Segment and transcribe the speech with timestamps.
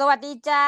[0.00, 0.64] สวัสดีจ้า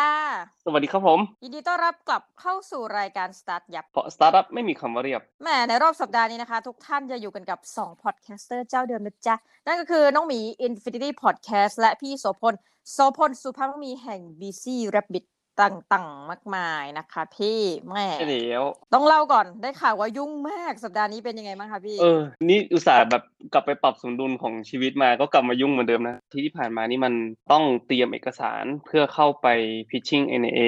[0.64, 9.34] สวัสดีครับผม ยินดีต้อนรับกลับเข้าสู่รายการสตาร์ทยับ เพราะสตาร์ทอัพไม่มีคำว่าเรียบแหมในรอบสัปดาห์นี้นะคะ ทุกท่านจะอยู่กันกับ 2 podcaster เจ้าเดิมนะจ๊ะ
[9.66, 12.54] นั่นก็คือน้องหมี Infinity Podcast และพี่โสพล
[12.92, 14.64] โสพลสุภาพมีแห่ง Busy
[14.94, 15.24] Rabbit
[15.62, 18.64] ต่างๆมากมายนะคะ พี่แหม่ใช่แล้ว
[18.94, 27.14] ต้องเล่าก่อนได้ข่าวว่ายุ่งมากสัปดาห์นี้เป็นยังไงบ้างคะพี่ เออ นี่อุตส่าห์แบบกลับไปปรับสมดุลของชีวิตมาก็กลับมายุ่งเหมือนเดิมนะ ที่ที่ผ่านมานี่มัน
[27.52, 29.46] ต้องเตรียมเอกสารเพื่อเข้าไป
[29.90, 30.60] pitching NIA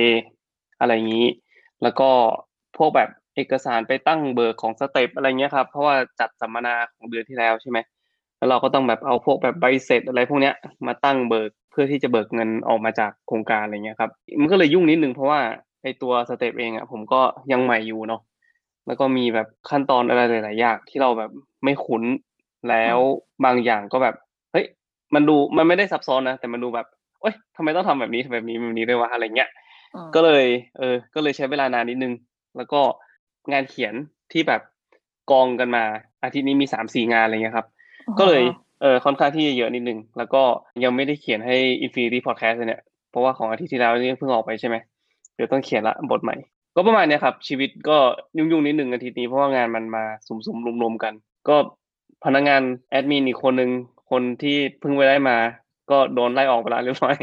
[0.81, 1.29] อะไรอย่างนี้
[1.83, 2.11] แล้วก็
[2.77, 7.79] พวกแบบเอกสารไปตั้งเบิกของ STeP อะไรเงี้ยครับ เพราะว่าจัดสัมมนาของเดือนที่แล้วใช่ไหม
[8.39, 10.55] แล้วเราก็ต้องแบบเอาพวกแบบใบเสร็จอะไรพวกเนี้ย
[10.87, 15.41] มาตั้งเบิก เพื่อที่จะเบิกเงินออกมาจากโครงการอะไรเงี้ยครับ มันก็เลยยุ่งนิดนึงเพราะว่า
[15.83, 17.21] ไอตัว STeP เองอะผมก็
[17.53, 18.21] ยังใหม่อยู่เนาะ
[18.87, 21.31] แล้วก็มีแบบขั้นตอนอะไรหลาย ๆ อย่างที่เราแบบ
[21.65, 22.03] ไม่คุ้น
[22.69, 22.99] แล้ว
[23.45, 24.15] บางอย่างก็แบบ
[24.53, 24.67] เฮ้ย
[25.15, 26.87] มันดูมันไม่ได้ซับซ้อนนะแต่มันดูแบบ
[27.21, 29.51] เอ้ยทำไมต้องทำแบบนี้ทำแบบนี้แบบนี้ด้วยวะอะไรเงี้ย
[29.95, 30.45] อืมก็เลย
[30.79, 32.13] เออ ก็เลยใช้เวลานานนิดนึง
[32.57, 32.81] แล้วก็
[33.53, 33.95] งานเขียน
[34.33, 34.63] ที่แบบ
[35.31, 35.85] กองกันมา
[36.23, 37.67] อาทิตย์นี้มีสามสี่งานอะไรเงี้ยครับ
[38.19, 38.43] ก็เลย
[38.81, 40.43] เออค่อนข้างที่จะเยอะนิดนึง แล้วก็
[40.85, 44.77] ยังไม่ได้เขียนให้ Infinity Podcast เลยเนี่ย เพราะว่าของอาทิตย์ที่แล้วนี่เพิ่งออกไปใช่ไหม
[45.35, 46.37] เดี๋ยวต้องเขียนละบทใหม่
[46.77, 47.97] ก็ประมาณเนี้ยครับ ชีวิตก็
[48.37, 51.15] ยุ่งๆนิดนึงอาทิตย์นี้เพราะว่างานมันมาสุมๆรวมๆกัน
[51.49, 51.57] ก็
[52.25, 53.71] พนักงานแอดมินอีกคนนึง
[54.11, 55.37] คนที่เพิ่งไปได้มา
[55.91, 57.17] ก็โดนไล่ออกไปแล้วเรียบร้อย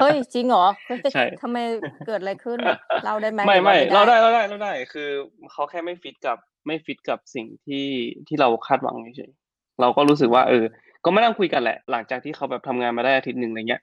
[0.00, 1.58] เฮ้ยจริงเหรอเฮ้ยใช่ทำไม
[2.06, 2.58] เกิดอะไรขึ้น
[3.04, 5.08] เล่าได้ไหมไม่หรือไม่ว่เราได้เราได้เราได้ คือ
[5.52, 7.86] เขาแค่ไม่ฟิตกับไม่ฟิตกับสิ่งที่
[8.28, 10.64] ที่เราคาดหวังเฉยๆเราก็รู้สึกว่าเออ
[11.04, 13.82] ก็มานั่งคุยกันแหละ หลังจากที่เขาแบบทำงานมาได้อาทิตย์หนึ่งอะไรเงี้ย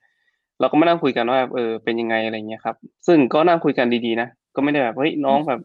[0.60, 2.76] เราก็มานั่งคุยกันว่าแบบเออเป็นยังไงอะไรเงี้ยครับ
[3.08, 5.60] ซึ่งก็นั่งคุยกันดีๆนะ ก็ไม่ได้แบบเฮ้ยน้องแบบ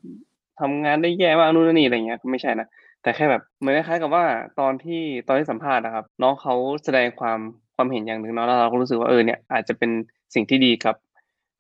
[0.60, 2.66] ทำงานได้แย่มากนู่นนนนี่อะไรเงี้ยก็ไม่ใช่นะ
[3.02, 4.24] แต่แค่แบบเหมือนคล้ายๆกับว่า
[4.60, 7.38] ตอนที่ตอนที่สัมภาษณ์นะครับ น้องเขาแสดงความ
[7.76, 9.90] ความเห็นอย่างหนึ่งเนาะแล้วเราก็รู้สึกว่าเออเนี่ยอาจจะเป็น
[10.34, 10.96] สิ่งที่ดีกับ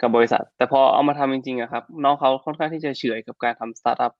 [0.00, 4.12] กับบริษัท แต่พอเอามาทำจริงๆอะครับ น้องเขาค่อนข้างที่จะเฉื่อยกับการทำสตาร์ทอัพ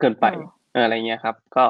[0.00, 1.64] เกินไปอืมเอออะไรเงี้ยครับ ก็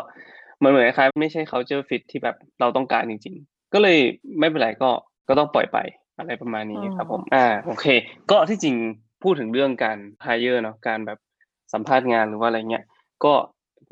[0.62, 3.98] มันเหมือนคล้ายๆไม่ใช่ culture fit ที่แบบเราต้องการจริง ๆ ก็เลย
[4.38, 4.90] ไม่เป็นไรก็
[5.28, 5.78] ก็ต้องปล่อยไป
[6.18, 7.86] อะไรประมาณนี้ครับผมอ่าโอเค
[8.30, 8.76] ก็ที่จริง
[9.22, 11.18] พูดถึงเรื่องการ hire เนาะการแบบ
[11.72, 12.84] สัมภาษณ์งานหรือว่าอะไรเงี้ย
[13.24, 13.32] ก็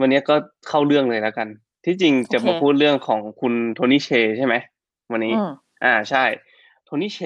[0.01, 0.35] วันนี้ก็
[0.69, 1.49] เข้าเรื่องเลยแล้วกัน
[1.85, 4.55] ที่จริงจะมาพูดเรื่องของคุณโทนี่เชใช่ไหม
[5.13, 5.51] วันนี้อืม
[5.85, 6.25] อ่าใช่
[6.85, 7.21] โทนี่เช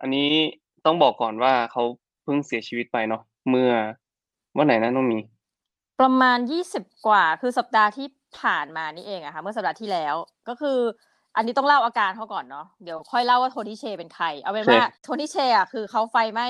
[0.00, 0.28] อันนี้
[0.86, 1.82] ต้องบอกก่อนว่าเขา
[2.22, 3.70] เพิ่งเสียชีวิตไปเนาะเมื่อ
[4.56, 5.18] วันไหนนะน้องมี
[6.00, 8.06] ประมาณยี่สิบกว่าคือสัปดาห์ที่
[8.40, 10.14] ผ่านมานี่เองอะค่ะเมื่อสัปดาห์ที่แล้ว
[10.48, 10.78] ก็คือ
[11.36, 16.46] อันนี้ต้องเล่าอาการเขาก่อนเนาะเดี๋ยวค่อยเล่าว่า Tony Hsieh เป็นใคร เอาเป็นโอเคว่า Tony Hsieh อะคือเขาไฟไหม้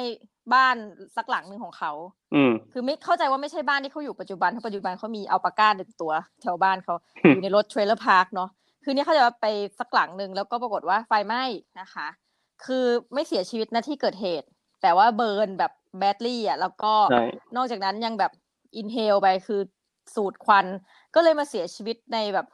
[0.54, 0.76] บ้าน
[1.16, 1.92] สักหลังหนึ่งของเขา
[2.34, 6.12] อืมคือไม่เข้าใจว่าไม่ใช่บ้านที่เขาอยู่ปัจจุบันเพราะปัจจุบันเขามีอัลปาก้าหนึ่งตัว
[6.42, 6.94] แถวบ้านเขา
[7.24, 8.50] อืมอยู่ในรถ trailer park เนาะ
[8.84, 9.46] คือเนี่ยเขาจะไป
[9.78, 11.42] สักหลังหนึ่งแล้วก็ปรากฏว่าไฟไหม้
[11.80, 12.06] นะคะ
[12.64, 14.46] คือไม่เสียชีวิตณที่เกิดเหตุ
[14.82, 17.24] แต่ว่า burn แบบ badly อะแล้วก็ใช่
[17.56, 18.32] นอกจากนั้นยังแบบ
[18.76, 19.60] inhale ไปคือ
[20.14, 20.66] สูดควัน
[21.14, 22.46] ก็เลยมาเสียชีวิตในแบบ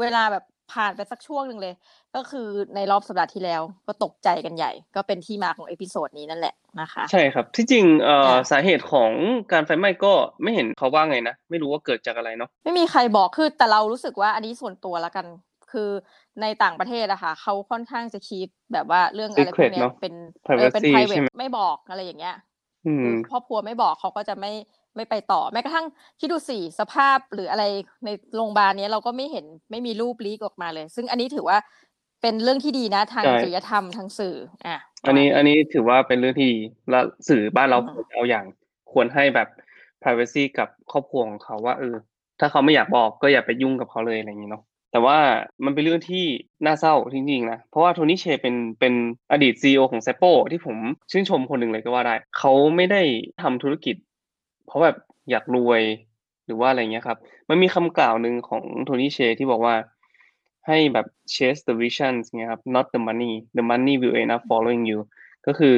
[0.00, 1.74] เวลาแบบผ่านไปสักช่วงหนึ่งเลย
[2.14, 9.10] ก็คือในรอบสัปดาห์ที่แล้ว ก็ตกใจกันใหญ่ ก็เป็นที่มาของ episode นี้นั่นแหละนะคะ ใช่ครับ ที่จริงเอ่อค่ะสาเหตุของ
[9.52, 10.12] การไฟไหม้ก็
[10.42, 15.26] ไม่เห็นเขาว่าไงนะ ไม่รู้ว่าเกิดจากอะไรเนาะไม่มีใครบอกคือแต่เรารู้สึกว่าอันนี้ส่วนตัวละกัน
[15.72, 15.90] คือ
[16.42, 20.14] ในต่างประเทศอะค่ะเขาค่อนข้างจะ keep แบบว่าเรื่องอะไรพวก Secret เนี้ยเนอะเป็น
[20.56, 22.36] เออเป็น privacy ใช่ private ไหมไม่บอกอะไรอย่างเงี้ย
[22.86, 24.52] อืมครอบครัวไม่บอกเขาก็จะไม่
[24.96, 25.86] ไม่ไปต่อแม้กระทั่ง
[26.20, 27.64] คิดดูสิสภาพหรืออะไร
[28.04, 31.58] ในโรงพยาบาลเนี้ยเราก็ไม่เห็นไม่มีรูปลีกออกมาเลย ซึ่งอันนี้ถือว่า
[32.22, 34.36] เป็นเรื่องที่ดีนะทางใช่จริยธรรมทางสื่อ
[34.66, 36.58] อะอันนี้ประมาณอันนี้ถือว่าเป็นเรื่องที่ดี
[36.90, 38.44] และสื่อบ้านเราอืมควรเอาอย่าง
[38.92, 39.48] ควรให้แบบ
[40.02, 41.96] privacy กับครอบครัวของเขาว่าเออ
[42.40, 45.18] ถ้าเขาไม่อยากบอกก็อย่าไปยุ่งกับเขาเลยอะไรอย่างนี้เนาะแต่ว่า
[45.64, 46.24] มันเป็นเรื่องที่
[46.64, 48.94] น่าเศร้าจริงๆนะ เพราะว่าโทนี่เชเป็นเป็น
[49.32, 50.76] อดีตซีอของเซโปที่ผม
[51.10, 53.02] ชื่นชมคนหนึ่งเลยก็ว่าได้ เขาไม่ได้
[53.42, 53.96] ทำธุรกิจ
[54.66, 54.96] เพราะแบบ
[55.30, 55.82] อยากรวย
[56.46, 57.18] หรือว่าอะไรเงี้ยครับ
[57.48, 59.74] มันมีคำกล่าวหนึ่งของโทนี่เชที่บอกว่า
[60.66, 64.98] ให้แบบ chase the vision เงี้ยครับ not the money the money will end up following you
[65.46, 65.76] ก็คือ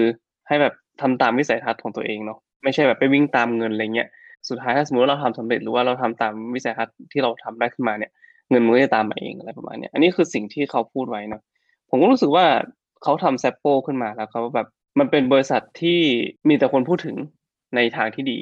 [0.49, 4.09] ให้แบบทำตามวิสัยทัศน์ของตัวเองเนาะไม่ใช่แบบไปวิ่งตามเงินอะไรเงี้ย
[4.49, 8.11] สุดท้ายถ้าสมมติว่าเราทำสำเร็จหรือว่าเราทำตามวิสัยทัศน์ที่เราทำได้ขึ้นมาเนี่ย
[8.51, 11.43] เงินมันก็จะตามมาเองอะไรประมาณเนี้ยอันนี้คือสิ่งที่เขาพูดไว้เนาะ
[11.91, 12.47] ผมก็รู้สึกว่า
[13.03, 14.67] เขาทำแซปโปขึ้นมาแล้วเขาแบบ
[14.99, 16.01] มันเป็นบริษัทที่
[16.49, 17.17] มีแต่คนพูดถึง
[17.77, 18.39] ในทางที่ดี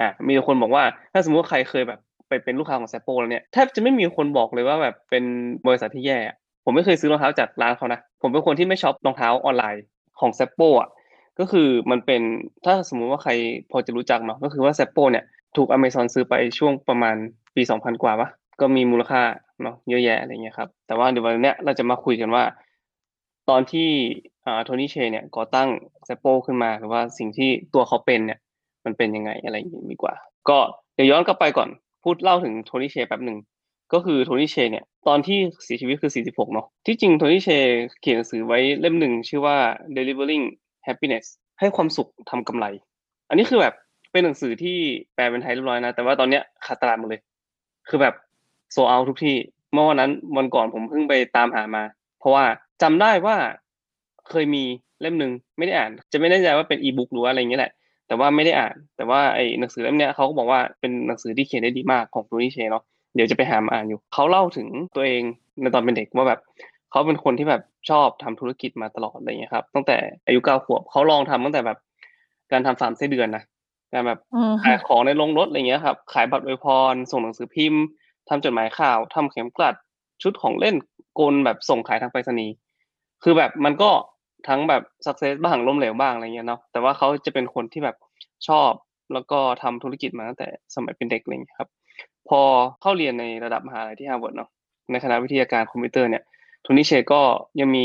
[0.00, 5.24] อะมีคนบอกว่าถ้าสมมติว่าใครเคยแบบไปเป็นลูกค้าของแซปโปแล้วเนี่ยแทบจะไม่มีคนบอกเลยว่าแบบเป็น
[5.66, 6.18] บริษัทที่แย่
[6.64, 9.82] ผมไม่เคยซื้อรองเท้าจากร้านเขานะผมเป็นคนที่ไม่ช็อปรองเท้าออนไลน์
[10.20, 10.88] ของแซปโปอะ
[11.38, 12.22] ก็คือมันเป็น
[12.64, 13.32] ถ้าสมมุติว่าใคร
[13.70, 15.24] พอจะรู้จักเนาะก็คือว่าแซปโปเนี่ย
[15.56, 17.16] ถูกอเมซอนซื้อไปช่วงประมาณ
[17.54, 18.28] ปี 2000 กว่าปะ
[18.60, 19.22] ก็มีมูลค่า
[19.62, 22.44] เนาะเยอะแยะอะไรเงี้ยครับแต่ว่าเดี๋ยววันเนี้ยเราจะมาคุยกันว่า
[23.48, 23.88] ตอนที่
[24.44, 25.68] อ่าโทนี่เชเนี่ยก่อตั้ง
[26.04, 28.38] เซปโปขึ้นมาหรือว่าสิ่งที่ตัวเขาเป็นเนี่ย
[28.86, 30.14] มันเป็นยังไงอะไรอย่างนี้ดีกว่า
[30.48, 30.58] ก็
[30.94, 31.68] เดี๋ยวย้อนกลับไปก่อน
[32.02, 33.38] พูดเล่าถึงโทนี่เชแป๊บหนึ่ง
[33.92, 37.48] ก็คือโทนี่เชเนี่ยตอนที่เสียชีวิตคือ 46 เนาะที่จริงโทนี่เช
[38.00, 39.56] เขียนหนังสือไว้เล่มหนึ่งชื่อว่า
[39.96, 40.44] delivering
[40.86, 41.26] happiness
[41.58, 42.66] ให้ความสุขทำกำไร
[43.28, 43.74] อันนี้คือแบบ
[44.12, 44.78] เป็นหนังสือที่
[45.14, 47.20] แปลเป็นไทยเรียบร้อยนะ แต่ว่าตอนเนี้ยขาดตลาดหมดเลย
[47.88, 48.14] คือแบบ
[48.72, 49.36] โซเอาทุกที่
[49.72, 51.82] เมื่อวันนั้นวันก่อนผมเพิ่งไปตามหามา
[52.18, 52.44] เพราะว่า
[52.82, 53.36] จำได้ว่า
[54.28, 54.64] เคยมี
[55.00, 57.72] เล่มหนึ่งไม่ได้อ่าน จะไม่แน่ใจว่าเป็นอีบุ๊กหรือว่าอะไรเงี้ยแหละ
[58.06, 65.22] แต่ว่าไม่ได้อ่าน แต่ว่าไอ้หนังสือเล่มเนี้ยเขาก็บอกว่าเป็นหนังสือที่เขียนได้ดีมากของโทนี่เชเนาะเดี๋ยวจะไปหามาอ่านอยู่เขาเล่าถึงตัวเอง
[65.60, 66.40] ในตอนเป็นเด็กว่าแบบ
[66.90, 71.78] เขาเป็นคนที่แบบชอบทำธุรกิจมาตลอดอะไรอย่างเงี้ยครับ ตั้งแต่อายุเก้าขวบเขาลองทำตั้งแต่แบบ
[72.52, 73.44] การทำฟาร์มไส้เดือนนะ
[73.92, 77.82] การแบบอืมขายของในโรงรถอะไรเงี้ยครับขายบัตรอวยพร ส่งหนังสือพิมพ์
[78.28, 79.74] ทำจดหมายข่าวทำเข็มกลัด
[80.22, 80.74] ชุดของเล่น
[81.18, 82.54] กลแบบส่งขายทางไปรษณีย์
[83.22, 83.90] คือแบบมันก็
[84.48, 87.96] ทั้งแบบสักเซสบ้างล้มเหลวบ้างอะไรเงี้ยเนาะแต่ว่าเขาจะเป็นคนที่แบบ
[88.48, 88.72] ชอบ
[89.12, 91.70] แล้วก็ทำธุรกิจมาตั้งแต่สมัยเป็นเด็กอะไรเงี้ยครับ
[92.28, 92.40] พอ
[92.80, 94.48] เข้าเรียนในระดับมหาลัยที่ฮาร์วาร์ดเนาะ
[94.90, 96.22] ในคณะวิทยาการคอมพิวเตอร์เนี่ย
[96.62, 97.20] Tony Hsieh ก็
[97.60, 97.84] ยังมี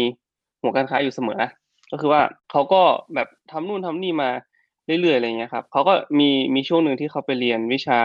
[0.62, 1.50] หัวการค้าอยู่เสมอนะ
[1.92, 2.22] ก็คือว่า
[2.52, 2.82] เขาก็
[3.16, 4.30] แบบทำนู่นทำนี่มา
[4.86, 8.00] เรื่อยๆอะไรเงี้ยครับเขาก็มีมีช่วงหนึ่งที่เขาไปเรียนวิชา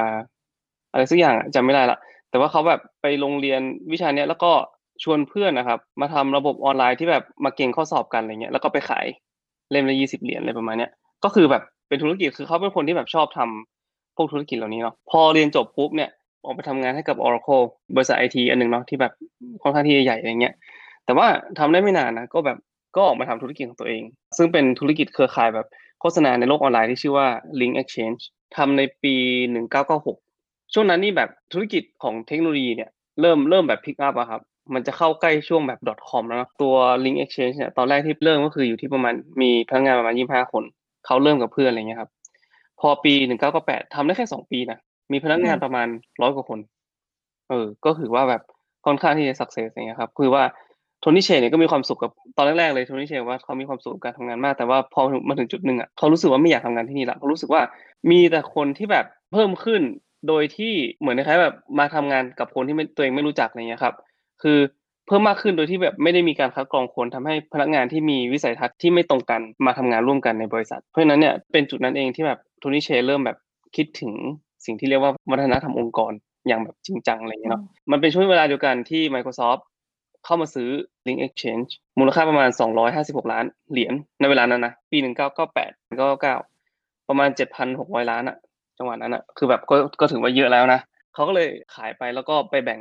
[0.92, 1.98] อะไรสักอย่างจำไม่ได้ละ
[2.30, 3.60] แต่ว่าเขาแบบไปลงเรียน
[3.92, 4.52] วิชาเนี้ยแล้วก็
[5.02, 9.06] ชวนเพื่อนนะครับ มาทำระบบออนไลน์ที่แบบมาเก็งข้อสอบกันอะไรเงี้ยแล้วก็ไปขาย
[9.70, 10.90] เล่มละยี่สิบเหรียญอะไรประมาณเนี้ย
[11.24, 16.10] ก็คือแบบเป็นธุรกิจคือเขาเป็นคนที่แบบชอบทำพวกธุรกิจเหล่านี้เนาะพอเรียนจบปุ๊บเนี่ย
[16.44, 17.64] ออกไปทำงานให้กับ Oracle
[17.94, 19.12] บริษัทไอทีอันหนึ่งเนาะที่แบบ
[19.62, 20.54] ค่อนข้างที่จะใหญ่อะไรเงี้ย
[21.04, 21.26] แต่ว่า
[21.58, 22.58] ทำได้ไม่นานนะก็แบบ
[22.96, 24.02] ก็ออกมาทำธุรกิจของตัวเอง
[24.36, 25.66] ซึ่งเป็นธุรกิจเครือข่ายแบบ
[26.00, 27.26] โฆษณาในโลกออนไลน์ที่ชื่อว่า
[27.60, 28.22] Link Exchange
[28.56, 29.14] ทำในปี
[29.94, 32.90] 1996 ช่วงนั้นนี่แบบธุรกิจของเทคโนโลยีเนี่ย
[33.20, 34.40] เริ่มเริ่มแบบ pick up อะครับ
[34.74, 36.74] มันจะเข้าใกล้ช่วงแบบ .com แล้วเนอะตัว
[37.04, 40.64] Link Exchange เนี่ยตอนแรกที่เริ่มก็คืออยู่ที่ประมาณมีพนักงานประมาณ25คน
[41.06, 42.10] เขาเริ่มกับเพื่อนอะไรเงี้ยครับ
[42.80, 43.14] พอปี
[43.54, 44.78] 1998ทำได้แค่2ปีนะ
[45.12, 45.86] มีพนักงานประมาณ
[46.22, 46.58] ร้อยกว่าคน
[47.48, 48.42] เออ ก็ถือว่าแบบ
[48.86, 50.42] ค่อนข้างที่จะสักเซสอย่างเงี้ยครับ คือว่า
[51.00, 57.62] โทนี่เชนเนี่ยก็มีความสุขกับตอนแรกๆเลยโทนี่เชนว่าเขามีความสุขกับการทำงานมาก แต่ว่าพอมาถึงจุดหนึ่งอะเขารู้สึกว่าไม่อยากทำงานที่นี่ละเขารู้สึกว่า
[58.10, 59.82] มีแต่คนที่แบบเพิ่มขึ้น
[60.28, 63.94] โดยที่เหมือนคล้ายๆแบบมาทำงานกับคนที่ไม่ตัวเองไม่รู้จักอะไรเงี้ยครับ
[64.42, 64.58] คือ
[65.06, 73.38] เพิ่มมากขึ้นโดยที่แบบไม่ได้มีการคัดกรองคนทำให้พนักงานที่มีวิสัยทัศน์ที่ไม่ตรงกันมาทำงานร่วมกันในบริษัท เพราะฉะนั้นเนี่ยเป็นจุดนั้นเองที่แบบโทนี่เชเริ่มแบบ
[73.76, 74.12] คิดถึง
[74.64, 76.12] สิ่งที่เรียกว่าวัฒนธรรมองค์กร
[76.46, 79.60] อย่างแบบจริงจังอะไรอย่างเงี้ยเนาะมันเป็นช่วงเวลาเดียวกันที่ Microsoft
[80.24, 80.70] เข้ามาซื้อ
[81.06, 82.50] Link Exchange มูลค่าประมาณ
[82.90, 87.28] 256 ล้านเหรียญในเวลานั้นนะปี 1998 1999 ประมาณ
[87.70, 88.36] 7,600 ล้านอะ
[88.78, 90.80] จังหวะนั้นอะคือแบบก็ก็ถือว่าเยอะแล้วนะ
[91.14, 92.80] เขาก็เลยขายไปแล้วก็ไปแบ่ง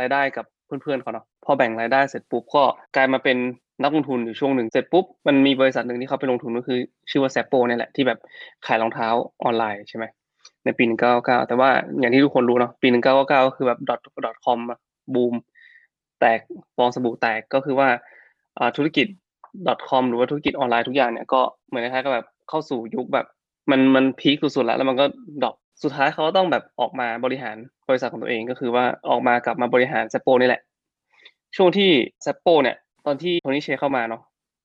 [0.00, 0.46] รายได้กับ
[0.82, 2.62] เพื่อนๆเขาเนาะพอแบ่งรายได้เสร็จปุ๊บก็
[2.96, 3.36] กลายมาเป็น
[3.82, 6.78] นักลงทุนอยู่ช่วงหนึ่งเสร็จปุ๊บมันมีบริษัทหนึ่งที่เขาไปลงทุนก็คือ
[7.10, 8.18] ชื่อว่า Zappo เนี่ยแหละที่แบบ
[8.66, 9.08] ขายรองเท้า
[9.44, 10.04] ออนไลน์ใช่ไหม
[10.64, 14.58] ในปี 1999แต่ว่าอย่างที่ทุกคนรู้เนาะปี 1999ก็คือแบบ dot dot com
[15.14, 15.34] บูม
[16.20, 16.40] แตก
[16.76, 17.88] ฟองสบู่แตกก็คือว่า
[18.58, 19.06] อ่าธุรกิจ
[19.88, 23.26] .com หรือว่าธุรกิจออนไลน์ทุกอย่างเนี่ยก็เหมือนคล้ายๆกับแบบเข้าสู่ยุคแบบ
[23.70, 25.04] มันมันพีคสุดๆแล้วแล้วมันก็
[25.42, 27.56] ดรอปสุดท้ายเขาก็ต้องแบบออกมาบริหาร
[27.90, 30.62] บริษัทของตัวเองก็คือว่าออกมากลับมาบริหาร Zappo นี่แหละ
[31.56, 31.90] ช่วงที่
[32.26, 34.22] Zappo เนี่ย ตอนที่โทนี่เชเข้ามาเนาะ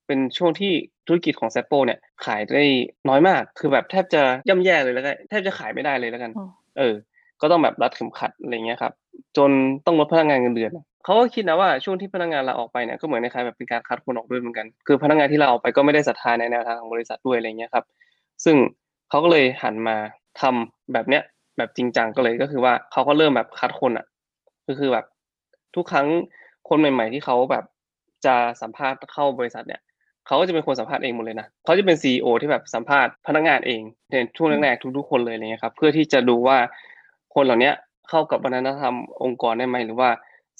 [0.08, 0.72] เป็นช่วงที่
[1.08, 2.66] ธุรกิจของ Zappo เนี่ยขายได้
[3.10, 6.96] น้อยมาก คือแบบแทบจะย่ำแย่เลยแล้วกันแทบจะขายไม่ได้เลยแล้วกันอืมเออ
[7.42, 8.94] ก็ต้องแบบรัดเข็มขัดอะไรเงี้ยครับ
[9.38, 9.52] จน
[9.86, 10.72] ต้องลดพนักงานเงินเดือน
[11.04, 17.86] เขาก็คิดนะว่าช่วงที่พนักงานลาออกไปเนี่ยก็เหมือนในคล้ายๆแบบเป็นการคัดคนออกด้วยเหมือนกัน คือพนักงานที่ลาออกไปก็ไม่ได้ศรัทธาในแนวทางของบริษัทด้วยอะไรเงี้ยครับ
[18.46, 18.56] ซึ่ง
[19.10, 19.96] เขาก็เลยหันมา
[20.42, 21.24] ทำแบบเนี้ย
[21.58, 24.06] แบบจริงจังก็เลยก็คือว่าเขาก็เริ่มแบบคัดคนอะ
[24.68, 25.06] ก็คือแบบ
[25.76, 26.08] ทุกครั้ง
[26.70, 27.64] คนใหม่ ๆ ที่เขาแบบ
[28.26, 29.82] จะสัมภาษณ์เข้าบริษัทเนี่ย
[30.28, 33.82] เขาก็จะเป็นคนสัมภาษณ์เองหมดเลยนะเขาจะเป็นซีอที่แบบสัมภาษณ์พนักงานเอง
[34.12, 36.58] ในช่วงแรกๆทุกๆคนเลยอะไรเงี้ยครับ เพื่อที่จะดูว่า
[37.36, 37.72] คนเหล่านี้
[38.10, 40.10] เข้ากับวัฒนธรรมองค์กรได้ไหมหรือว่า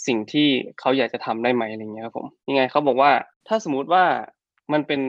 [0.08, 0.48] สิ่งที่
[0.80, 3.12] เขาอยากจะทำได้ไหมอะไรเงี้ยครับผมยังไงเขาบอกว่า
[3.48, 4.04] ถ้าสมมุติว่า
[4.74, 5.00] มันเป็น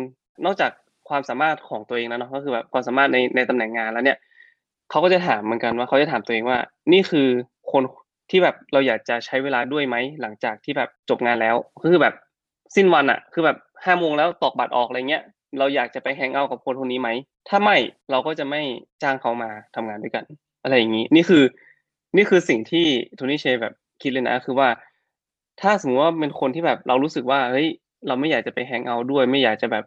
[0.44, 0.70] นอกจาก
[1.08, 4.18] ความสามารถของตัวเองแล้วเนาะก็คือแบบความสามารถในในตำแหน่งงานแล้วเนี่ย
[4.90, 6.58] เขาก็จะถามเหมือนกันว่าเขาจะถามตัวเองว่า
[6.92, 7.28] นี่คือ
[7.72, 7.82] คน
[8.30, 12.14] ที่แบบเราอยากจะใช้เวลาด้วยไหมหลังจากที่แบบจบงานแล้วก็คือแบบ
[12.76, 15.22] สิ้นวันอะคือแบบห้าโมงแล้วตอกบัตรออกอะไรเงี้ย
[15.58, 17.08] เราอยากจะไปแฮงเอาท์กับคนคนนี้ไหม
[17.48, 17.76] ถ้าไม่
[18.10, 18.62] เราก็จะไม่
[19.02, 20.24] จ้างเขามาทำงานด้วยกัน
[20.62, 21.42] อะไรอย่างนี้นี่คือ
[22.16, 24.68] นี่คือสิ่งที่โทนี่เชแบบคิดเลยนะ คือว่า
[25.60, 27.68] ถ้าสมมติว่าเป็นคนที่แบบเรารู้สึกว่าเฮ้ย
[28.06, 29.84] เราไม่อยากจะไปแฮงเอาท์ด้วย ไม่อยากจะแบบ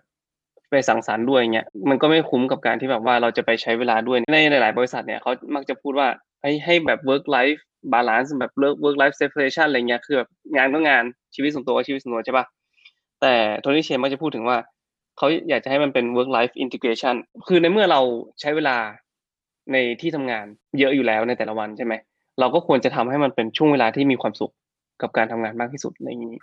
[0.70, 6.08] ไปสังสรรค์ด้วยเงี้ยมันก็ไม่คุ้มกับการที่แบบว่าเราจะไปใช้เวลาด้วยในหลาย ๆ บริษัทเนี่ยเขามักจะพูดว่า
[6.42, 7.60] ให้ให้แบบ work life
[7.94, 8.52] balance แบบ
[8.84, 11.04] work life separation อะไรเงี้ยคือแบบงานก็งาน
[11.36, 12.46] ชีวิตส่วนตัวก็ชีวิตส่วนตัวใช่ปะ
[13.22, 14.58] แต่โทนี่เชนมักจะพูดถึงว่า
[15.18, 17.16] เขาอยากจะให้มันเป็น work life integration
[17.48, 18.02] คือในเมื่อเรา
[18.42, 18.78] ใช้เวลา
[19.72, 20.46] ในที่ทำงาน
[20.80, 21.94] เยอะอยู่แล้วในแต่ละวันใช่ไหม
[22.40, 24.54] เราก็ควรจะทำให้มันเป็นช่วงเวลาที่มีความสุข
[25.02, 26.34] กับการทำงานมากที่สุดในนี้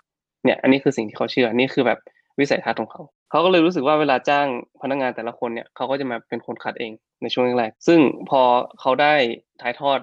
[0.44, 1.98] เนี่ย อันนี้คือสิ่งที่เขาเชื่อ นี่คือแบบ
[2.40, 4.46] วิสัยทัศน์ของเขา เขาก็เลยรู้สึกว่าเวลาจ้าง
[4.82, 8.00] พนักงานแต่ละคนเนี่ยเขาก็จะมาเป็นคนคัดเองในช่วงแรก ซึ่ง
[8.30, 8.40] พอ
[8.80, 9.14] เขาได้
[9.62, 9.98] ถ่ายทอด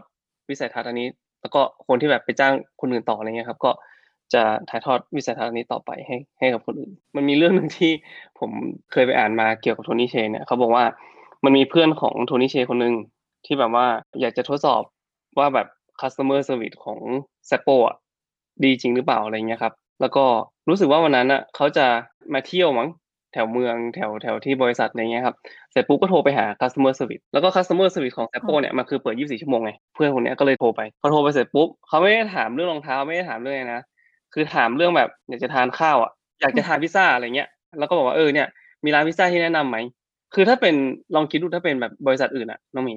[0.49, 1.07] วิสัยทัศน์อันนี้
[1.41, 3.71] แล้วก็คนที่แบบไปจ้างคนอื่นต่ออะไรเงี้ยครับ ก็
[4.33, 7.91] จะถ่ายทอดวิสัยทัศน์อันนี้ต่อไปให้ให้กับคนอื่น มันมีเรื่องหนึ่งที่
[8.39, 8.51] ผม
[8.91, 10.85] เคยไปอ่านมาเกี่ยวกับโทนี่เชนเนี่ยเขาบอกว่า
[11.43, 12.93] มันมีเพื่อนของโทนี่เชนคนหนึ่ง
[13.45, 13.87] ที่แบบว่า
[14.21, 14.81] อยากจะทดสอบ
[15.37, 15.67] ว่าแบบ
[16.01, 16.99] customer service ของ
[17.49, 17.95] s a p p o อะ
[18.63, 20.25] ดีจริงหรือเปล่าอะไรเงี้ยครับ แล้วก็
[20.69, 21.85] รู้สึกว่าวันนั้นอะเขาจะ
[22.33, 22.89] มาเที่ยวมั้ง
[23.33, 25.35] แถวเมืองแถวแถวที่บริษัทอะไรเงี้ยครับ
[25.71, 33.81] เสร็จปุ๊บก็โทรไปหา customer service แล้วก็ customer service ของ a p p o เนี่ยมันคือเปิด 24 ชั่วโมงไงเพื่อนคนนี้ก็เลยโทรไปพอโทรไปเสร็จปุ๊บเขาไม่ได้ถามเรื่องรองเท้าไม่ได้ถามเรื่องอะไรนะ
[34.33, 38.47] คือถามเรื่องแบบอยากจะทานข้าวอะอยากจะทานพิซซ่าอะไรเงี้ยแล้วก็บอกว่าเออเนี่ย
[38.85, 39.77] มีร้านพิซซ่าที่แนะนำไหม
[40.33, 40.75] คือถ้าเป็น
[41.15, 42.95] ลองคิดดูถ้าเป็นแบบบริษัทอื่นอะน้องมี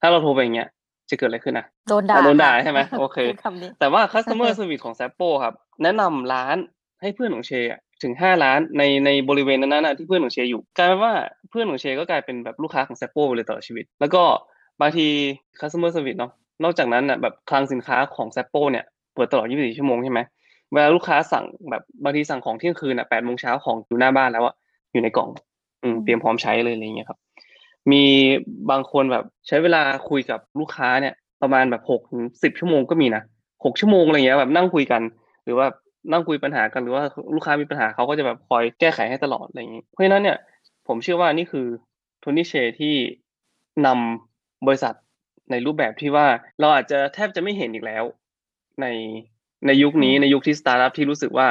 [0.00, 0.68] ถ้าเราโทรไปอย่างเงี้ย
[1.12, 6.56] จะเกิดอะไรขึ้นนะโดนด่าอะโดนด่าค่ะใช่ไหมโอเคพูดคำนี้แต่ว่า customer service ของ s a p p o ครับ แนะนำร้าน
[7.00, 11.12] ให้เพื่อนของเชอะถึงห้าร้านในในบริเวณนั้นๆนะที่เพื่อนของเชอยู่กลายเป็นว่า
[11.50, 14.22] เพื่อนของเชก็กลายเป็นแบบลูกค้าของ s a p p o ไปเลยตลอดชีวิต แล้วก็
[14.80, 15.06] บางที
[15.60, 16.32] customer service เนาะ
[16.64, 20.20] นอกจากนั้นน่ะแบบคลังสินค้าของ s a p p o เนี่ยเปิดตลอด 24 ชั่วโมงใช่ไหม
[20.72, 24.54] เวลาลูกค้าสั่งแบบบางทีสั่งของเที่ยงคืนอะ8โมงเช้าของอยู่หน้าบ้านแล้วอะ
[24.92, 25.28] อยู่ในกล่อง
[25.82, 27.18] อืมเตรียมพร้อมใช้เลยอะไรอย่างเงี้ยครับ
[27.90, 28.04] มี
[28.70, 33.22] บางคนแบบใช้เวลาคุยกับลูกค้าเนี่ยประมาณแบบหกถึงสิบชั่วโมงก็มีนะ
[33.64, 35.02] หกชั่วโมงอะไรเงี้ยแบบนั่งคุยกัน
[35.44, 35.66] หรือว่า
[36.12, 37.02] นั่งคุยปัญหากันหรือว่า
[37.34, 40.38] ลูกค้ามีปัญหาเขาก็จะแบบคอยแก้ไขให้ตลอดอะไรอย่างงี้เพราะฉะนั้นเนี่ย
[40.88, 41.66] ผมเชื่อว่านี่คือ
[42.20, 42.94] Tony Hsieh ที่
[43.86, 44.94] นำบริษัท
[45.50, 46.26] ในรูปแบบที่ว่า
[46.60, 48.04] เราอาจจะแทบจะไม่เห็นอีกแล้ว
[48.80, 48.86] ใน
[49.66, 51.48] ในยุคนี้อืมในยุคที่สตาร์ทอัพที่รู้สึกว่า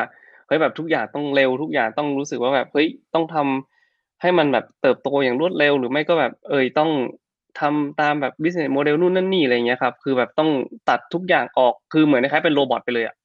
[0.47, 3.70] เฮ้ยแบบทุกอย่างต้องเร็วทุกอย่างต้องรู้สึกว่าแบบเฮ้ยต้องทำ
[4.21, 6.89] ให้มันแบบเติบโตอย่างรวดเร็ว หรือไม่ก็แบบเอยต้อง
[7.59, 10.49] ทำตามแบบ business model นู่นนั่นนี่อะไรเงี้ยครับ คือแบบต้อง
[10.89, 13.15] ตัดทุกอย่างออก คือเหมือนคล้ายๆเป็น robot ไปเลยอะ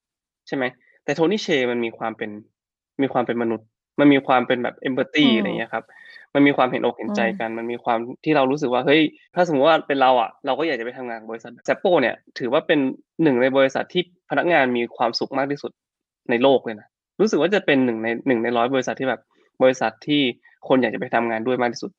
[0.47, 0.65] ใช่ไหม
[1.05, 2.31] แต่ Tony Hsieh มันมีความเป็น
[3.03, 3.67] มีความเป็นมนุษย์
[4.00, 5.85] มันมีความเป็นแบบเอมพัตตีอืมอะไรเงี้ยครับ
[6.35, 9.00] มันมีความเห็นอกเห็นใจอืมกัน มันมีความที่เรารู้สึกว่าเฮ้ย
[9.35, 12.79] ถ้าสมมติว่าเป็นเราอะ เราก็อยากจะไปทำงานกับบริษัทแซปโปเนี่ย ถือว่าเป็น
[13.23, 15.73] หนึ่งในบริษัทที่พนักงานมีความสุขมากที่สุด
[16.31, 16.88] ในโลกเลยนะ
[17.21, 19.21] รู้สึกว่าจะเป็นหนึ่งในหนึ่งในร้อยบริษัทที่แบบ
[19.62, 20.23] บริษัทที่
[20.69, 21.91] คนอยากจะไปทำงานด้วยมากที่สุด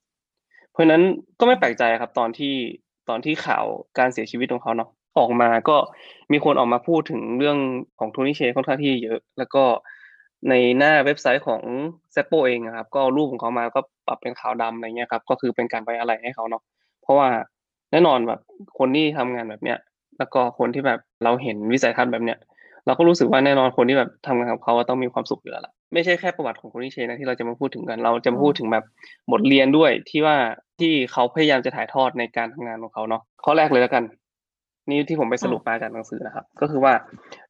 [0.71, 1.03] เพราะฉะนั้น
[1.39, 2.55] ก็ไม่แปลกใจครับ ตอนที่
[3.09, 3.65] ตอนที่ข่าว
[3.97, 5.77] การเสียชีวิตของเขาเนาะออกมาก็
[6.31, 7.57] มีคนออกมาพูดถึงเรื่อง
[7.99, 9.63] ของโทนี่เชค่อนข้างที่เยอะ แล้วก็
[10.49, 11.61] ในหน้าเว็บไซต์ของ
[12.11, 16.61] เซปโปเองอะครับ ก็รูปของเขามาก็ปรับเป็นขาวดำอะไรเงี้ยครับ ก็คือเป็นการไว้อะไรให้เขาเนาะ
[17.01, 17.27] เพราะว่า
[17.91, 18.39] แน่นอนแบบ
[18.79, 19.77] คนที่ทำงานแบบเนี้ย
[20.17, 22.37] แล้วก็คนที่แบบเราเห็นวิสัยทัศน์แบบเนี้ย
[22.85, 28.83] เราก็รู้สึกว่าแน่นอนคนที่แบบทำงานกับเขาต้องมีความสุขอยู่แล้วล่ะ ไม่ใช่แค่ประวัติของโทนี่เชนะที่เราจะมาพูดถึงกัน เราจะมาพูดถึงแบบ
[29.31, 30.35] บทเรียนด้วยที่ว่า
[30.79, 34.03] ที่เขาพยายามจะถ่ายทอดในการทำงานของเขาเนาะข้อแรกเลยแล้วกัน
[34.89, 36.93] นี่ที่ผมไปสรุปมาจากหนังสือนะครับ ก็คือว่า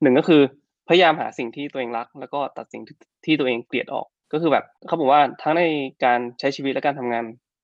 [0.01, 0.41] หนึ่งก็คือ
[0.89, 5.63] พยายามหาสิ่งที่ตัวเองรัก แล้วก็ตัดสิ่งที่ที่ตัวเองเกลียดออก ก็คือแบบเขาบอกว่าทั้งใน
[6.05, 7.23] การใช้ชีวิตและการทำงาน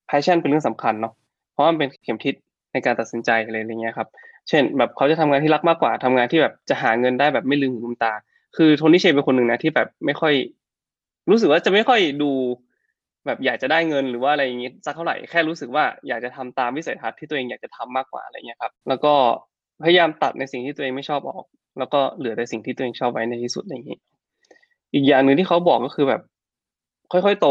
[0.09, 1.13] passion เป็นเรื่องสำคัญเนาะ
[1.53, 2.35] เพราะว่ามันเป็นเข็มทิศ
[2.73, 4.07] ในการตัดสินใจอะไรอย่างเงี้ยครับ
[4.49, 8.13] เช่น แบบเขาจะทำงานที่รักมากกว่าทำงานที่แบบจะหาเงินได้แบบไม่ลืมหูลืมตา
[8.57, 10.33] คือโทนี่เชนเป็นคนหนึ่งนะที่แบบไม่ค่อย
[11.29, 12.31] รู้สึกว่าจะไม่ค่อยดู
[13.25, 19.13] แบบอยากจะได้เงินหรือว่าอะไรอย่างงี้สักเท่าไหร่แค่รู้สึกว่าอยากจะทำตามวิสัยทัศน์ที่ตัวเองอยากจะทำมากกว่าอะไรเงี้ยครับ แล้วก็
[19.83, 21.45] พยายามตัดในสิ่งที่ตัวเองไม่ชอบออก
[21.79, 23.97] แล้วก็เหลือแต่สิ่งที่ตัวเองชอบไว้ในที่สุดอะไรอย่างงี้
[24.93, 26.21] อีกอย่างหนึ่งที่เขาบอกก็คือแบบ
[27.11, 27.47] ค่อยๆโต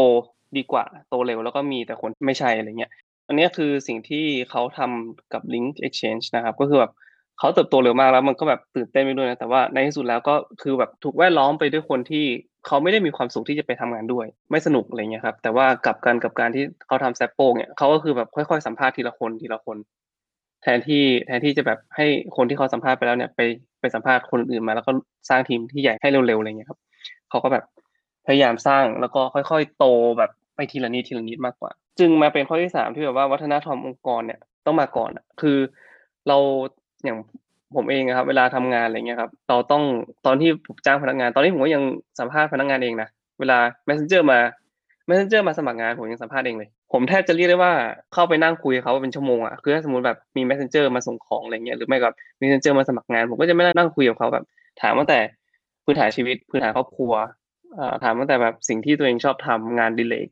[0.57, 2.91] ดีกว่าโตเร็วแล้วก็มีแต่คนไม่ใช่อะไรเงี้ย
[3.27, 6.91] อันนี้คือสิ่งที่เขาทำกับ Link Exchange นะครับ ก็คือแบบ
[7.39, 12.25] เขาเติบโตเร็วมากแล้วมันก็แบบตื่นเต้นไปด้วยนะแต่ว่าในที่สุดแล้วก็คือแบบถูกแวดล้อมไปด้วยคนที่
[12.67, 19.77] เขาไม่ได้มีความสุขที่จะไปทำงานด้วย ไม่สนุกอะไรเงี้ยครับ แต่ว่ากับกันกับการที่เขาทำแซปโป้เนี่ยเขาก็คือแบบค่อยๆสัมภาษณ์ทีละคนทีละคน
[20.63, 23.39] แทนที่แทนที่จะแบบให้คนที่เขาสัมภาษณ์ไปแล้วเนี่ยไป
[23.81, 24.91] ไปสัมภาษณ์คนอื่นมาแล้วก็
[25.29, 26.79] สร้างทีมที่ใหญ่ให้เร็วๆอะไรเงี้ยครับ
[27.29, 27.63] เขาก็แบบ
[28.27, 29.85] พยายามสร้างแล้วก็ค่อยๆ โต
[30.17, 35.11] แบบไปทีละนิดทีละนิดมากกว่า จึงมาเป็นข้อที่สามที่แบบว่าวัฒนธรรมองค์กรเนี่ยต้องมาก่อน
[35.41, 35.57] คือ
[36.27, 36.37] เรา
[37.03, 37.17] อย่าง
[37.75, 39.83] ผมเองอะครับ เวลาทำงานอะไรเงี้ยครับ เราต้อง
[40.25, 41.83] ตอนที่ผมจ้างพนักงาน ตอนนี้ผมก็ยัง
[42.19, 43.07] สัมภาษณ์พนักงานเองนะ
[43.39, 43.57] เวลา
[43.87, 44.39] messenger มา
[45.09, 47.73] messenger มาสมัครงานผมยังสัมภาษณ์เองเลย ผมแทบจะเรียกได้ว่า
[48.13, 52.09] เข้าไปนั่งคุยเขาเป็นชั่วโมงอะคือถ้าสมมติแบบมี messenger มาส่งของอะไรเงี้ยหรือไม่ก็
[52.41, 54.45] messenger มาสมัครงาน ผมก็จะไม่นั่งคุยกับเขาแบบ
[54.81, 55.19] ถามตั้งแต่
[55.83, 57.13] พื้นฐานชีวิตพื้นฐานครอบครัว
[58.03, 60.27] ถามตั้งแต่แบบสิ่งที่ตัวเองชอบทำงานดิเลก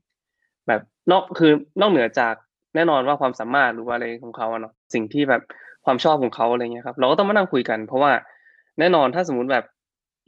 [0.68, 1.52] แบบนอกคือ
[1.82, 2.34] นอกเหนือจาก
[2.76, 5.42] แน่นอนว่าความสามารถหรือว่าอะไรของเขาอะเนาะสิ่งที่แบบ
[5.86, 8.12] ความชอบของเขาอะไรเงี้ยครับ เราก็ต้องมานั่งคุยกัน เพราะว่า
[8.80, 9.66] แน่นอนถ้าสมมติแบบ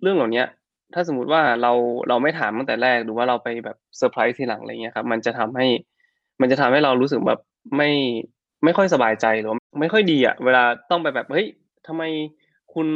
[0.01, 0.43] เรื่องเหล่านี้
[0.93, 1.71] ถ้าสมมติว่าเรา
[2.09, 5.67] เราไม่ถามตั้งแต่แรกหรือว่าเราไปแบบเซอร์ไพรส์ทีหลังอะไรเงี้ยครับ มันจะทำให้
[6.41, 7.39] มันจะทำให้เรารู้สึกแบบ
[7.77, 7.89] ไม่
[8.63, 11.47] ไม่ค่อยสบายใจหรือไม่ค่อยดีอะเวลาต้องไปแบบเฮ้ย
[11.87, 12.03] ทำไม
[12.73, 12.87] คุณ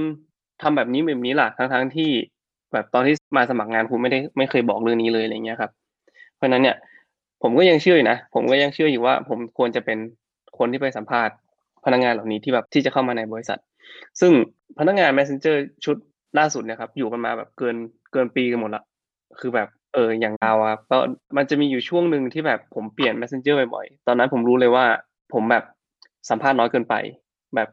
[0.61, 2.09] ทำแบบนี้แบบนี้ล่ะทั้งทั้งที่
[2.73, 5.71] แบบตอนที่มาสมัครงานคุณไม่ได้ไม่เคยบอกเรื่องนี้เลยอะไรเงี้ยครับ
[6.35, 6.75] เพราะนั้นเนี่ย
[7.41, 9.97] ผมก็ยังเชื่ออยู่นะผมก็ยังเชื่ออยู่ว่า ผมควรจะเป็น
[10.57, 11.35] คนที่ไปสัมภาษณ์
[11.87, 13.59] พนักงานเหล่านี้ที่แบบที่จะเข้ามาในบริษัท
[14.19, 14.31] ซึ่ง
[14.79, 15.97] พนักงาน Messenger ชุด
[16.39, 17.75] ล่าสุดเนี่ยครับอยู่กันมาแบบเกิน
[18.11, 18.83] เกินปีกันหมดละ
[19.39, 20.97] คือแบบเอออย่างเราครับก็
[21.37, 24.85] มันจะมีอยู่ช่วงหนึ่งที่แบบผมเปลี่ยน Messenger บ่อยๆตอนนั้นผมรู้เลยว่า
[25.33, 25.63] ผมแบบ
[26.29, 26.95] สัมภาษณ์น้อยเกินไป
[27.55, 27.69] แบบ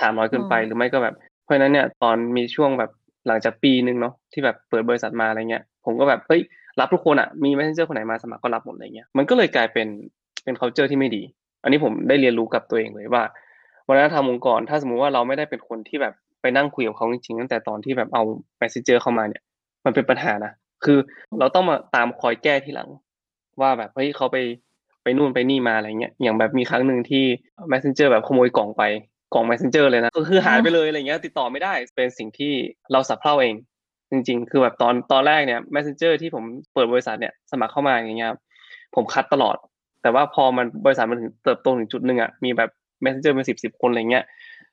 [0.00, 2.90] ถามน้อยเกินไปหรือไม่ก็แบบ เพราะฉะนั้นเนี่ยตอนมีช่วงแบบ
[3.26, 6.40] หลังจากปีหนึ่งเนาะที่แบบเปิดบริษัทมาอะไรเงี้ยผมก็แบบเฮ้ย
[6.80, 9.88] รับทุกคนอะมี messenger คนไหนมาสมัครก็รับหมดอะไรเงี้ยมันก็เลยกลายเป็น
[10.44, 11.22] เป็น culture ที่ไม่ดี
[11.62, 13.22] อันนี้ผมได้เรียนรู้กับตัวเองเลยว่า
[13.88, 18.22] วัฒนธรรมองค์กร ถ้าสมมุติว่าเราไม่ได้เป็นคนที่แบบไปนั่งคุยกับเขาจริงๆตั้งแต่ตอนที่แบบเอา
[18.60, 19.42] messenger เข้ามาเนี่ย
[19.84, 20.52] มันเป็นปัญหานะ
[20.84, 20.98] คือ
[21.38, 22.88] เราต้องมาตามคอยแก้ทีหลัง
[23.60, 24.36] ว่าแบบเฮ้ยเขาไป
[25.02, 27.24] ไปนู่นไปนี่มาอะไรเงี้ยอย่างแบบมีครั้งหนึ่งที่
[27.72, 28.82] messenger แบบขโมยกล่องไป
[29.34, 32.52] กล่อง messenger เลยนะก็คือหายไปเลยอะไรเงี้ยติดต่อไม่ได้เป็นสิ่งที่
[32.92, 33.54] เราสับเพร่าเอง
[34.10, 38.32] จริง ๆ คือแบบตอนตอนแรกเนี่ย messenger ที่ผมเปิดบริษัทเนี่ยสมัครเข้ามาอย่างเงี้ย
[38.94, 39.56] ผมคัดตลอด
[40.02, 42.70] แต่ว่าพอมันบริษัทมันถึงเติบโตถึงจุดหนึ่งอะมีแบบ
[43.04, 44.24] messenger เป็นสิบสิบคนอะไรเงี้ย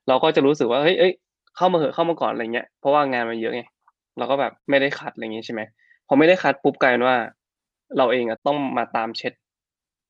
[0.08, 1.14] เราก็จะรู้สึกว่าเฮ้ยเอ้ย
[1.56, 3.62] เข้ามาเหอะเข้ามาก่อนอะไรเงี้ยเพราะว่างานมันเยอะไง
[4.18, 5.62] เราก็แบบไม่ได้คัดอะไรเงี้ยใช่ไหม
[6.08, 7.18] พอไม่ได้คัดปุ๊บกลายเป็นว่า
[7.98, 9.34] เราเองอะต้องมาตามเช็ด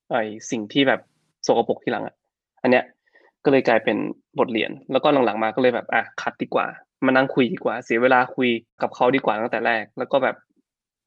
[0.10, 1.00] ไอ้สิ่งที่แบบ
[1.48, 2.16] สกปรกที่หลังอะ
[2.62, 2.84] อันเนี้ย
[3.44, 3.98] ก็เลยกลายเป็น
[4.40, 6.68] บทเรียน แล้วก็หลังๆมาก็เลยแบบอะคัดดีกว่า
[7.06, 8.50] มานั่งคุยดีกว่า เสียเวลาคุย
[8.82, 10.36] กับเขาดีกว่าตั้งแต่แรก แล้วก็แบบ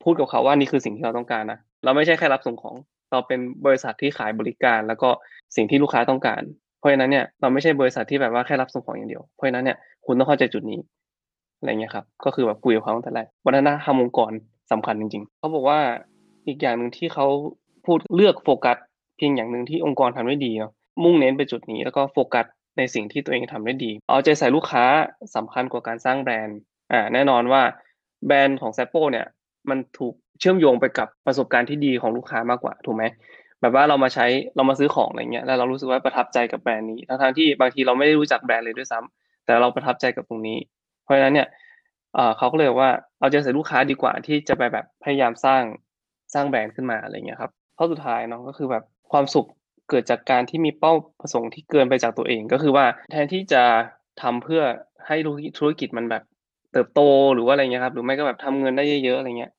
[0.02, 2.76] พูดกับเขาว่านี่คือสิ่งที่เราต้องการนะเราไม่ใช่แค่รับส่งของ
[3.10, 5.08] เราเป็นบริษัทที่ขายบริการ แล้วก็
[5.56, 6.42] สิ่งที่ลูกค้าต้องการ
[6.86, 9.76] ราะฉะนั้นเนี่ยเราไม่ใช่บริษัทที่แบบว่าแค่รับส่งของอย่างเดียว เพราะฉะนั้นเนี่ย
[10.06, 10.80] คุณต้องเข้าใจจุดนี้
[11.58, 14.32] อะไรเงี้ยครับ ก็คือแบบคุยกับเขาตั้งแต่แรกวัฒนธรรมองค์กร
[14.72, 15.80] สำคัญจริงๆเขาบอกว่า
[16.46, 17.26] อีกอย่างหนึ่งที่เขา
[17.86, 18.76] พูดเลือกโฟกัส
[19.16, 20.72] เพียงอย่างหนึ่งที่องค์กรทำได้ดีเนาะ
[21.04, 22.46] มุ่งเน้นไปจุดนี้แล้วก็โฟกัส
[22.78, 24.84] ในสิ่งที่ตัวเองทำได้ดี เอาใจใส่ลูกค้า
[25.36, 26.58] สำคัญกว่าการสร้างแบรนด์
[26.92, 27.62] อ่าแน่นอนว่า
[28.26, 29.26] แบรนด์ของแซปโปเนี่ย
[29.70, 33.04] มันถูกเชื่อมโยงไปกับประสบการณ์ที่ดีของลูกค้ามากกว่าถูกไหม
[33.60, 40.58] แบบว่าเรามาใช้เรามาซื้อของอะไรเงี้ยแล้วเรารู้สึกว่าประทับใจกับแบรนด์นี้ทั้งๆที่บางทีเราไม่ได้รู้จักแบรนด์เลยด้วยซ้ำแต่เราประทับใจกับตรงนี้
[41.04, 41.48] เพราะฉะนั้นเนี่ย
[42.38, 45.62] เขาก็เลยว่าเอาใจใส่ลูกค้าดีกว่าที่จะไปแบบพยายามสร้าง
[46.34, 49.46] สร้างแบรนด์ขึ้นมาอะไรเงี้ยครับข้อสุดท้ายเนาะก็คือแบบความสุข
[49.90, 53.62] เกิดจากการที่มีเป้าประสงค์ที่เกินไปจากตัวเอง ก็คือว่าแทนที่จะ
[54.22, 54.62] ทำเพื่อ
[55.06, 55.16] ให้
[55.58, 56.22] ธุรกิจมันแบบ
[56.72, 57.00] เติบโต
[57.34, 59.52] หรือว่าอะไรเงี้ยครับหรือไม่ก็แบบทำเงินได้เยอะๆอะไรเงี้ย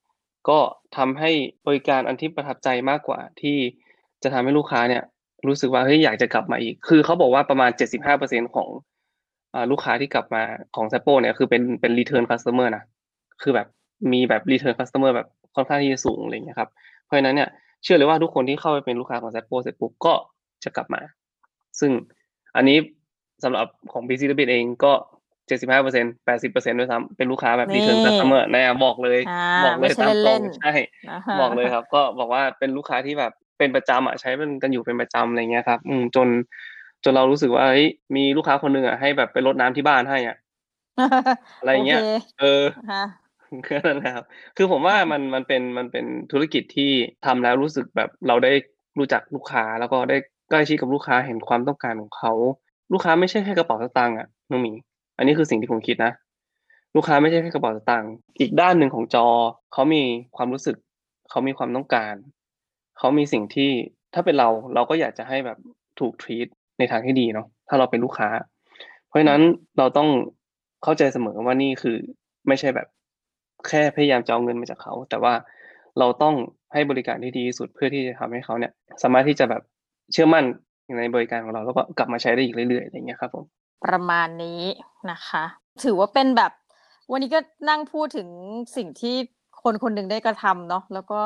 [0.48, 0.58] ก็
[0.96, 1.30] ทำให้
[1.66, 3.56] บริการอันที่ประทับใจมากกว่าที่
[4.22, 5.02] จะทำให้ลูกค้าเนี่ย
[5.48, 7.70] รู้สึกว่าเฮ้ยอยากจะกลับมาอีก คือเขาบอกว่าประมาณ
[8.12, 8.68] 75%ของ
[9.54, 10.42] อ่าลูกค้าที่กลับมา
[10.76, 12.84] ของแซปโปเนี่ยคือเป็นเป็น return customer นะ
[13.42, 13.66] คือแบบ
[14.12, 16.70] มีแบบ return customer แบบค่อนข้างที่จะสูงอะไรเงี้ยครับ
[17.04, 17.48] เพราะฉะนั้นเนี่ย
[17.82, 20.14] เชื่อเลยว่าทุกคนที่เข้าไปเป็นลูกค้าของแซปโปเสร็จปุ๊บก็
[20.64, 21.00] จะกลับมา
[21.80, 21.90] ซึ่ง
[22.56, 22.78] อันนี้
[23.44, 24.92] สำหรับของ BC บิเองก็
[25.48, 30.72] เจ็ดสิบห้าเปอร์เซ็นแปดสิบเปอร์เซ็นด้วยซ้ำเป็นลูกค้าแบบนี่ return customer นะบอกเลยอ่าบอกเลไม่ยใช่ตามตรเล่งนๆใช่
[31.10, 36.28] นะคะบอกเลยครับ ก็บอกว่าเป็นลูกค้าที่แบบ เป็นประจำอะใช้เป็นกันอยู่เป็นประจำอะไรเงี้ยครับอืมจน
[37.04, 40.36] จนเรารู้สึกว่าเฮ้ยมีลูกค้าคนหนึ่งอะให้แบบไปรดน้ำที่บ้านให้อะ
[41.60, 42.06] อะไรเงี้ยโค
[42.40, 43.04] เออค่ะ
[43.66, 44.24] ก็นั่นแหละครับ
[44.56, 46.90] คือผมว่ามันมันเป็นมันเป็นธุรกิจที่
[47.26, 48.52] ทำแล้วรู้สึกแบบเราได้
[48.98, 50.16] รู้จักลูกค้าแล้วก็ได้
[50.50, 52.32] ใกล้ชิดกับลูกค้าเห็นความต้องการของเขา
[52.92, 54.72] ลูกค้าไม่ใช่แค่กระเป๋าสตางค์อะน้องหมี
[55.16, 56.12] อันนี้คือสิ่งที่ผมคิดนะ
[56.94, 59.26] ลูกค้าไม่ใช่แค่กระเป๋าสตางค์อีกด้านหนึ่งของจอ
[59.72, 60.02] เขามี
[60.36, 60.76] ความรู้สึก
[61.30, 62.14] เขามีความต้องการ
[62.98, 63.70] เขามีสิ่งที่
[64.14, 65.58] ถ้าเป็นเราเราก็อยากจะให้แบบ
[66.00, 66.46] ถูกทรีต
[66.78, 68.28] ในทางที่ดีเนาะถ้าเราเป็นลูกค้า
[69.08, 69.42] เพราะฉะนั้น
[69.78, 70.08] เราต้อง
[70.82, 71.96] เข้าใจเสมอว่านี่คือ
[72.48, 72.86] ไม่ใช่แบบ
[73.68, 75.34] แค่พยายามจะเอาเงินมาจากเขา แต่ว่า
[75.98, 76.34] เราต้อง
[76.72, 79.62] ให้บริการที่ดีที่สุดเพื่อที่จะทำให้เขาเนี่ย สามารถที่จะแบบ
[80.12, 80.44] เชื่อมั่น
[80.98, 83.44] ในบริการของเราแล้วก็กลับมาใช้ได้อีกเรื่อยๆอะไรอย่างเงี้ยครับผม
[83.86, 84.62] ประมาณนี้
[85.10, 85.44] นะคะ
[85.84, 86.52] ถือว่าเป็นแบบ
[87.10, 88.28] วันนี้ก็นั่งพูดถึง
[88.76, 89.16] สิ่งที่
[89.62, 91.20] คนคนหนึ่งได้กระทำเนาะแล้วก็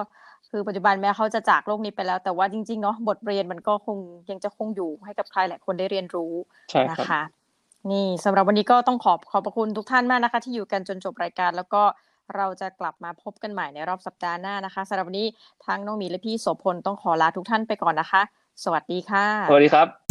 [0.53, 3.99] คือปัจจุบันแม้เขาจะจากโลกนี้ไปแล้ว แต่ว่าจริงๆเนาะบทเรียนมันก็คง
[4.31, 6.33] ยังจะคงอยู่ให้กับใครหลายคนได้เรียนรู้
[6.71, 7.23] ใช่นะครับคะ
[7.91, 11.83] นี่สำหรับวันนี้ก็ต้องขอบขอบพระคุณทุกท่านมากนะคะ ที่อยู่กันจนจบรายการ แล้วก็
[12.37, 15.27] เราจะกลับมาพบกันใหม่ในรอบสัปดาห์หน้านะคะสำหรับวันนี้
[15.67, 18.23] ทั้งน้องหมีและพี่โสพลต้องขอลาทุกท่านไปก่อนนะคะ
[18.65, 20.02] สวัสดีค่ะ สวัสดีครับ